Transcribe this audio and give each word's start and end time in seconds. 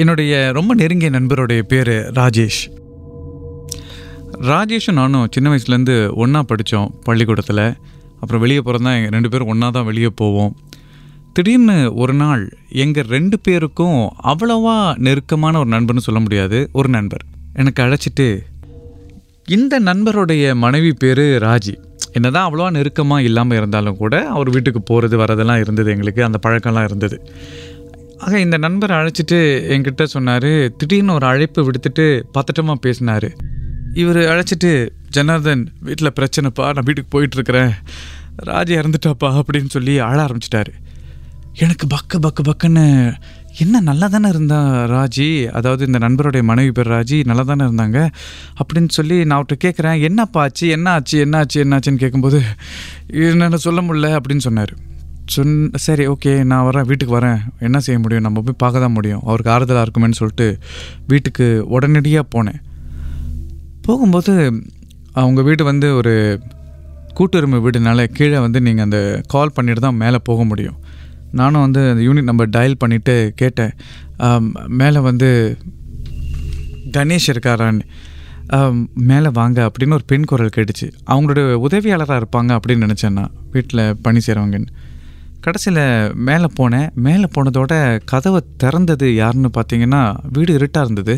என்னுடைய 0.00 0.34
ரொம்ப 0.56 0.72
நெருங்கிய 0.80 1.08
நண்பருடைய 1.16 1.62
பேர் 1.70 1.94
ராஜேஷ். 2.18 2.60
ராஜேஷும் 4.50 4.98
நானும் 5.00 5.26
சின்ன 5.34 5.46
வயசுலேருந்து 5.52 5.96
ஒன்றா 6.22 6.40
படித்தோம் 6.50 6.90
பள்ளிக்கூடத்தில். 7.06 7.66
அப்புறம் 8.20 8.42
வெளியே 8.44 8.60
போகிறதா 8.66 8.92
எங்கள் 8.98 9.14
ரெண்டு 9.16 9.30
பேரும் 9.32 9.50
ஒன்றா 9.52 9.68
தான் 9.76 9.86
வெளியே 9.88 10.10
போவோம். 10.20 10.52
திடீர்னு 11.36 11.76
ஒரு 12.02 12.14
நாள் 12.22 12.44
எங்கள் 12.84 13.08
ரெண்டு 13.14 13.36
பேருக்கும் 13.46 13.98
அவ்வளவா 14.32 14.76
நெருக்கமான 15.06 15.58
ஒரு 15.62 15.70
நண்பர்னு 15.74 16.06
சொல்ல 16.06 16.20
முடியாது 16.26 16.60
ஒரு 16.72 16.88
நண்பர். 16.96 17.24
எனக்கு 17.62 17.82
அழைச்சிட்டு 17.84 18.28
இந்த 19.56 19.74
நண்பருடைய 19.88 20.54
மனைவி 20.64 20.92
பேர் 21.02 21.24
ராஜி. 21.46 21.74
என்னதான் 22.12 22.46
அவ்வளோவா 22.48 22.70
நெருக்கமாக 22.76 23.26
இல்லாமல் 23.28 23.58
இருந்தாலும் 23.60 23.98
கூட 24.02 24.14
அவர் 24.36 24.52
வீட்டுக்கு 24.54 24.82
போகிறது 24.82 25.16
வரதெல்லாம் 25.22 25.60
இருந்தது 25.64 25.90
எங்களுக்கு 25.96 26.22
அந்த 26.28 26.38
பழக்கம்லாம் 26.46 26.88
இருந்தது. 26.90 27.18
ஆக 28.24 28.40
இந்த 28.40 28.56
நண்பரை 28.56 28.96
அழைச்சிட்டு 28.96 29.38
என்கிட்ட 29.74 30.02
சொன்னார் 30.14 30.50
திடீர்னு 30.76 31.12
ஒரு 31.12 31.26
அழைப்பு 31.26 31.60
விடுத்துட்டு 31.66 32.04
பத்தட்டமாக 32.34 32.74
பேசினார். 32.74 33.28
இவர் 33.94 34.16
அழைச்சிட்டு 34.16 34.88
ஜனார்தன் 35.08 35.62
வீட்டில் 35.80 36.16
பிரச்சனைப்பா 36.18 36.66
நான் 36.74 36.86
வீட்டுக்கு 36.88 37.12
போயிட்டுருக்கிறேன். 37.14 37.72
ராஜி 38.46 38.74
இறந்துட்டாப்பா 38.80 39.30
அப்படின்னு 39.40 39.68
சொல்லி 39.68 39.98
அழ 39.98 40.16
ஆரம்பிச்சிட்டாரு. 40.24 40.72
எனக்கு 41.54 41.86
பக்கு 41.94 42.18
பக்கு 42.26 42.42
பக்குன்னு 42.48 42.84
என்ன 43.58 43.80
நல்லா 43.80 44.06
தானே 44.06 44.28
இருந்தா 44.28 44.58
ராஜி? 44.90 45.50
அதாவது 45.50 45.86
இந்த 45.86 45.98
நண்பருடைய 45.98 46.42
மனைவி 46.42 46.72
பேர் 46.72 46.88
ராஜி 46.88 47.24
நல்லா 47.24 47.42
தானே 47.42 47.64
இருந்தாங்க? 47.64 48.08
அப்படின்னு 48.60 48.88
சொல்லி 48.88 49.24
நான் 49.24 49.38
அவர்கிட்ட 49.38 49.64
கேட்குறேன் 49.64 50.00
என்னப்பா 50.00 50.40
ஆச்சு? 50.40 50.68
என்ன 50.68 50.90
ஆச்சு? 50.90 51.18
என்ன 51.18 51.38
ஆச்சு? 51.38 51.60
என்ன 51.60 51.78
ஆச்சுன்னு 51.78 52.02
கேட்கும்போது 52.04 52.42
என்னென்ன 53.08 53.56
சொல்ல 53.56 53.80
முடியல 53.80 54.10
அப்படின்னு 54.18 54.46
சொன்னார். 54.48 54.74
சொன் 55.34 55.54
சரி 55.84 56.04
ஓகே 56.12 56.32
நான் 56.50 56.66
வரேன் 56.68 56.86
வீட்டுக்கு 56.90 57.14
வரேன். 57.18 57.40
என்ன 57.66 57.78
செய்ய 57.86 57.98
முடியும்? 58.04 58.24
நம்ம 58.26 58.42
போய் 58.46 58.60
பார்க்க 58.62 58.84
தான் 58.84 58.96
முடியும். 58.98 59.22
அவருக்கு 59.28 59.52
ஆறுதலாக 59.54 59.84
இருக்குமேன்னு 59.86 60.18
சொல்லிட்டு 60.20 60.46
வீட்டுக்கு 61.10 61.46
உடனடியாக 61.74 62.24
போனேன். 62.34 62.60
போகும்போது 63.86 64.32
அவங்க 65.22 65.40
வீடு 65.48 65.62
வந்து 65.70 65.88
ஒரு 66.00 66.14
கூட்டுரிமை 67.18 67.58
வீடுனால 67.64 68.00
கீழே 68.16 68.38
வந்து 68.46 68.58
நீங்கள் 68.66 68.86
அந்த 68.86 68.98
கால் 69.34 69.54
பண்ணிட்டு 69.56 69.82
தான் 69.86 70.00
மேலே 70.02 70.18
போக 70.28 70.44
முடியும். 70.50 70.78
நானும் 71.40 71.64
வந்து 71.66 71.80
அந்த 71.92 72.02
யூனிட் 72.08 72.28
நம்பர் 72.28 72.52
டயல் 72.56 72.80
பண்ணிவிட்டு 72.82 73.14
கேட்டேன். 73.40 73.72
மேலே 74.80 75.00
வந்து 75.08 75.30
கணேஷ் 76.96 77.30
இருக்காரான்னு. 77.32 77.84
மேலே 79.10 79.28
வாங்க 79.40 79.58
அப்படின்னு 79.66 79.96
ஒரு 79.98 80.06
பெண் 80.12 80.28
குரல் 80.30 80.54
கேட்டுச்சு. 80.56 80.86
அவங்களோட 81.10 81.40
உதவியாளராக 81.66 82.20
இருப்பாங்க 82.22 82.50
அப்படின்னு 82.58 82.86
நினச்சேன் 82.86 83.18
நான். 83.18 83.34
வீட்டில் 83.54 83.84
பணி 84.06 84.20
செய்கிறவங்கன்னு 84.26 84.72
கடைசியில் 85.44 85.84
மேலே 86.28 86.48
போனேன். 86.58 86.88
மேலே 87.06 87.26
போனதோட 87.34 87.72
கதவை 88.10 88.40
திறந்தது 88.62 89.06
யாருன்னு 89.20 89.50
பார்த்தீங்கன்னா 89.56 90.02
வீடு 90.36 90.52
இருட்டாக 90.58 90.86
இருந்தது. 90.86 91.14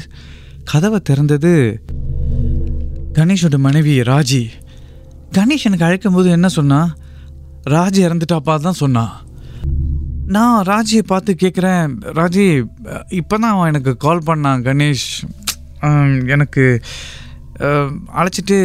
கதவை 0.73 0.99
திறந்தது 1.09 1.53
கணேஷோட 3.19 3.57
மனைவி 3.67 3.95
ராஜி. 4.11 4.43
கணேஷ் 5.39 5.67
எனக்கு 5.69 5.87
அழைக்கும்போது 5.89 6.29
என்ன 6.37 6.49
சொன்னான் 6.59 6.91
ராஜி 7.75 8.01
இறந்துட்டாப்பா 8.09 8.55
தான் 8.67 8.81
சொன்னான் 8.85 9.13
நான் 10.35 10.59
ராஜியை 10.71 11.05
பார்த்து 11.13 11.33
கேட்குறேன் 11.43 11.95
ராஜி 12.19 12.45
இப்போ 13.21 13.35
தான் 13.39 13.53
அவன் 13.55 13.71
எனக்கு 13.73 13.93
கால் 14.05 14.27
பண்ணான் 14.29 14.63
கணேஷ். 14.69 15.09
எனக்கு 16.35 16.65
அழைச்சிட்டு 18.21 18.57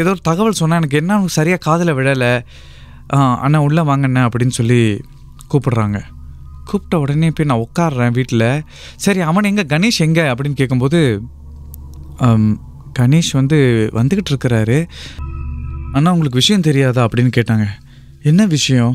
ஏதோ 0.00 0.10
ஒரு 0.14 0.22
தகவல் 0.30 0.60
சொன்னான் 0.60 0.80
எனக்கு 0.82 1.00
என்ன 1.02 1.14
சரியாக 1.38 1.64
காதில் 1.66 1.96
விடலை 1.98 2.32
அண்ணா 3.44 3.58
உள்ளே 3.66 3.82
வாங்கண்ணே 3.82 4.22
அப்படின்னு 4.26 4.56
சொல்லி 4.58 4.80
கூப்பிடுறாங்க. 5.50 5.98
கூப்பிட்ட 6.68 6.98
உடனே 6.98 7.28
போய் 7.30 7.48
நான் 7.50 7.64
உட்காடுறேன் 7.64 8.14
வீட்டில் 8.18 8.48
சரி 9.04 9.20
அவன் 9.20 9.48
எங்கே? 9.50 9.64
கணேஷ் 9.74 10.00
எங்கே? 10.06 10.24
அப்படின்னு 10.32 10.60
கேட்கும்போது 10.60 11.00
கணேஷ் 12.98 13.32
வந்து 13.32 13.58
வந்துக்கிட்டு 13.98 14.32
இருக்கிறாரு. 14.32 14.78
அண்ணா 15.92 16.12
உங்களுக்கு 16.12 16.40
விஷயம் 16.42 16.66
தெரியாதா? 16.68 17.02
அப்படின்னு 17.08 17.32
கேட்டாங்க. 17.36 17.66
என்ன 18.22 18.46
விஷயம்? 18.46 18.94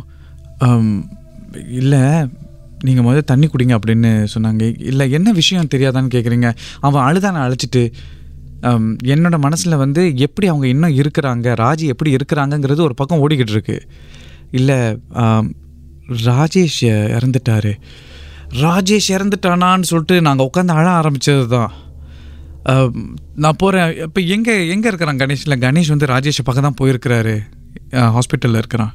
இல்லை 1.79 2.03
நீங்கள் 2.83 3.05
முதல்ல 3.05 3.23
தண்ணி 3.31 3.47
குடிங்க 3.47 3.73
அப்படின்னு 3.77 4.11
சொன்னாங்க. 4.33 4.63
இல்லை 4.91 5.05
என்ன 5.11 5.31
விஷயம் 5.31 5.71
தெரியாதான்னு 5.73 6.13
கேட்குறீங்க 6.16 6.50
அவன் 6.79 7.05
அழுதானை 7.07 7.41
அழைச்சிட்டு 7.45 7.83
என்னோட 9.13 9.35
மனசில் 9.45 9.81
வந்து 9.83 10.01
எப்படி 10.25 10.47
அவங்க 10.51 10.66
இன்னும் 10.73 10.97
இருக்கிறாங்க 11.01 11.53
ராஜி 11.63 11.85
எப்படி 11.94 12.11
இருக்கிறாங்கங்கிறது 12.17 12.81
ஒரு 12.88 12.95
பக்கம் 12.99 13.22
ஓடிக்கிட்டு 13.23 13.55
இருக்கு. 13.55 13.77
இல்லை 14.59 14.79
ராஜேஷ் 16.27 16.81
இறந்துட்டாரு. 17.17 17.73
ராஜேஷ் 18.63 19.09
இறந்துட்டானான்னு 19.16 19.89
சொல்லிட்டு 19.91 20.16
நாங்கள் 20.27 20.47
உட்காந்து 20.50 20.77
அழ 20.79 20.88
ஆரம்பித்தது 21.00 21.47
தான் 21.55 21.71
நான் 23.44 23.59
போகிறேன் 23.61 23.91
இப்போ 24.05 24.21
எங்கே 24.35 24.55
எங்கே 24.73 24.88
இருக்கிறான் 24.91 25.21
கணேஷில் 25.21 25.61
கணேஷ் 25.66 25.94
வந்து 25.94 26.11
ராஜேஷை 26.13 26.44
பக்கம் 26.47 26.67
தான் 26.67 26.79
போயிருக்கிறாரு 26.81 27.35
ஹாஸ்பிட்டலில் 28.16 28.59
இருக்கிறான். 28.61 28.94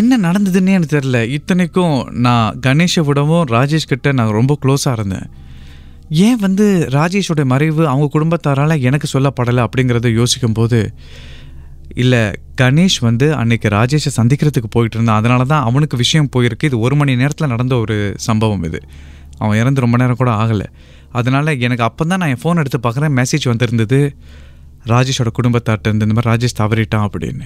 என்ன 0.00 0.18
நடந்ததுன்னே 0.24 0.72
எனக்கு 0.78 0.94
தெரில 0.96 1.18
இத்தனைக்கும் 1.36 1.96
நான் 2.26 2.58
கணேஷை 2.66 3.02
விடவும் 3.08 3.46
ராஜேஷ் 3.56 3.90
கிட்ட 3.92 4.12
நான் 4.18 4.36
ரொம்ப 4.38 4.56
க்ளோஸாக 4.64 4.96
இருந்தேன். 4.98 5.28
ஏன் 6.10 6.36
வந்து 6.36 6.88
ராஜேஷோட 6.90 7.44
மறைவு 7.44 7.88
அவங்க 7.88 8.18
குடும்பத்தாரால் 8.18 8.80
எனக்கு 8.80 9.08
சொல்லப்படலை 9.12 9.66
அப்படிங்கிறத 9.66 10.12
யோசிக்கும்போது 10.12 10.92
இல்லை 11.94 12.32
கணேஷ் 12.60 12.96
வந்து 13.00 13.34
அன்னைக்கு 13.34 13.68
ராஜேஷை 13.68 14.10
சந்திக்கிறதுக்கு 14.16 14.68
போயிட்டு 14.70 14.96
இருந்தான். 14.96 15.16
அதனால 15.16 15.44
தான் 15.44 15.64
அவனுக்கு 15.64 15.96
விஷயம் 15.96 16.28
போயிருக்கு. 16.36 16.64
இது 16.64 16.78
ஒரு 16.78 16.96
மணி 16.96 17.16
நேரத்தில் 17.16 17.48
நடந்த 17.48 17.76
ஒரு 17.76 18.14
சம்பவம் 18.16 18.64
இது. 18.64 18.82
அவன் 19.38 19.58
இறந்து 19.58 19.80
ரொம்ப 19.80 19.96
நேரம் 19.96 20.16
கூட 20.16 20.30
ஆகலை. 20.30 20.66
அதனால் 21.10 21.60
எனக்கு 21.60 21.84
அப்போ 21.84 22.04
தான் 22.04 22.18
நான் 22.18 22.28
என் 22.28 22.40
ஃபோன் 22.44 22.56
எடுத்து 22.56 22.90
பார்க்குறேன். 22.90 23.16
மெசேஜ் 23.20 23.48
வந்திருந்தது 23.48 24.16
ராஜேஷோட 24.86 25.26
குடும்பத்தார்ட்ட 25.42 25.88
இருந்து 25.88 26.06
இந்த 26.06 26.20
மாதிரி 26.20 26.30
ராஜேஷ் 26.32 26.60
தவறிட்டான் 26.62 27.08
அப்படின்னு. 27.08 27.44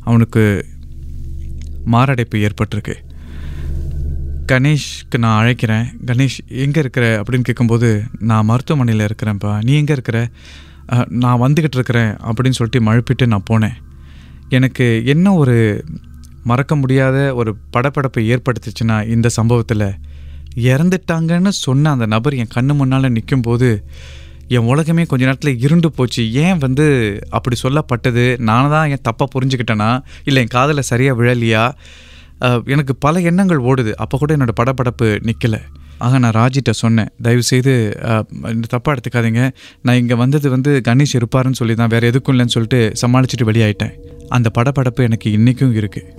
அவனுக்கு 0.00 0.66
மாரடைப்பு 1.84 2.38
ஏற்பட்டிருக்கு. 2.38 3.05
கணேஷ்க்கு 4.52 5.18
நான் 5.24 5.38
அழைக்கிறேன். 5.40 5.86
கணேஷ் 6.06 6.38
எங்கே 6.64 6.80
இருக்கிற? 6.80 7.04
அப்படின்னு 7.20 7.46
கேட்கும்போது 7.48 7.88
நான் 8.30 8.48
மருத்துவமனையில் 8.50 9.06
இருக்கிறேன்ப்பா. 9.06 9.52
நீ 9.64 9.72
எங்கே 9.80 9.92
இருக்கிற? 9.92 10.18
நான் 11.22 11.42
வந்துக்கிட்டு 11.42 11.78
இருக்கிறேன் 11.78 12.12
அப்படின்னு 12.26 12.58
சொல்லிட்டு 12.58 12.86
மழுப்பிட்டு 12.88 13.26
நான் 13.32 13.48
போனேன். 13.50 13.76
எனக்கு 14.48 14.86
என்ன 15.04 15.34
ஒரு 15.42 15.56
மறக்க 16.50 16.76
முடியாத 16.76 17.16
ஒரு 17.34 17.52
படப்படப்பை 17.76 18.22
ஏற்படுத்துச்சுன்னா 18.32 18.96
இந்த 19.14 19.28
சம்பவத்தில். 19.28 19.88
இறந்துட்டாங்கன்னு 20.70 21.52
சொன்ன 21.64 21.90
அந்த 21.90 22.06
நபர் 22.06 22.34
என் 22.42 22.54
கண்ணு 22.54 22.74
முன்னால் 22.80 23.14
நிற்கும்போது 23.16 23.70
என் 24.56 24.68
உலகமே 24.72 25.04
கொஞ்ச 25.10 25.22
நேரத்தில் 25.24 25.58
இருண்டு 25.58 25.88
போச்சு. 25.92 26.22
ஏன் 26.44 26.58
வந்து 26.58 26.86
அப்படி 27.30 27.56
சொல்லப்பட்டது? 27.62 28.24
நான் 28.48 28.72
தான் 28.74 28.90
என் 28.94 29.06
தப்பாக 29.08 29.32
புரிஞ்சுக்கிட்டேனா? 29.34 29.90
இல்லை 30.24 30.42
என் 30.42 30.54
காதில் 30.56 30.88
சரியாக 30.90 31.18
விழலையா? 31.22 31.64
எனக்கு 32.74 32.94
பல 33.06 33.20
எண்ணங்கள் 33.30 33.64
ஓடுது. 33.70 33.92
அப்போ 34.04 34.16
கூட 34.22 34.30
என்னோட 34.36 34.54
படபடப்பு 34.60 35.08
நிற்கலை 35.28 35.60
ஆக 36.06 36.18
நான் 36.22 36.36
ராஜிட்ட 36.38 36.72
சொன்னேன். 36.80 37.10
தயவுசெய்து 37.26 37.74
தப்பாக 38.72 38.94
எடுத்துக்காதீங்க. 38.94 39.42
நான் 39.84 39.98
இங்கே 40.00 40.16
வந்தது 40.22 40.46
வந்து 40.54 40.70
கணேஷ் 40.88 41.14
இருப்பாருன்னு 41.18 41.60
சொல்லி 41.60 41.74
தான் 41.80 41.92
வேறு 41.94 42.10
எதுக்கும் 42.10 42.34
இல்லைன்னு 42.34 42.54
சொல்லிட்டு 42.56 42.80
சமாளிச்சுட்டு 43.02 43.48
வெளியாயிட்டேன். 43.50 43.94
அந்த 44.36 44.50
படபடப்பு 44.58 45.06
எனக்கு 45.08 45.30
இன்றைக்கும் 45.38 45.76
இருக்குது 45.80 46.12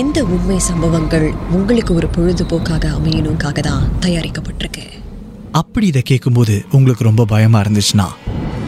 இந்த 0.00 0.20
உண்மை 0.34 0.56
சம்பவங்கள் 0.68 1.26
உங்களுக்கு 1.56 1.92
ஒரு 1.98 2.08
பொழுதுபோக்காக 2.14 2.84
அமையணுக்காக 2.98 3.58
தான் 3.68 3.84
தயாரிக்கப்பட்டிருக்கு. 4.04 4.84
அப்படி 5.60 5.86
இதை 5.92 6.02
கேட்கும்போது 6.10 6.54
உங்களுக்கு 6.76 7.08
ரொம்ப 7.08 7.24
பயமா 7.32 7.58
இருந்துச்சுன்னா 7.64 8.06